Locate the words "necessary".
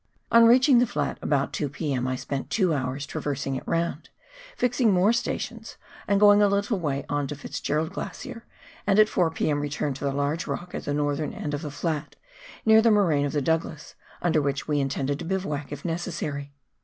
15.85-16.51